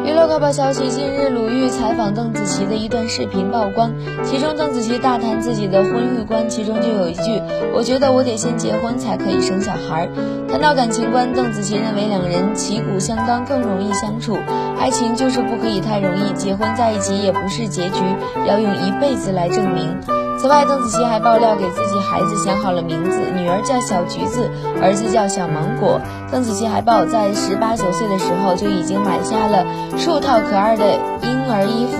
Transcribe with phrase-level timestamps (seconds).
[0.00, 3.92] 娱乐快报消息：近日，鲁豫采访邓紫棋的一段视频曝光，
[4.24, 7.40] 其中邓紫棋大谈自己的婚育观，其中就有一句
[7.76, 10.08] ：“我觉得我得先结婚才可以生小孩。”
[10.50, 14.38] 谈到感情观，邓紫棋认为两人旗鼓相当更容易相处，
[14.80, 18.00] 爱情就是不可以太容易，结婚在一起也不是结局，
[18.48, 20.21] 要用一辈子来证明。
[20.42, 24.50] 此外，邓紫棋还爆料给自己孩子想好了名字，女儿叫小橘子，
[24.82, 26.00] 儿子叫小芒果。
[26.32, 29.64] 邓紫棋还报，在十八九岁的时候就已经买下了
[29.96, 31.91] 数套可爱的婴儿衣服。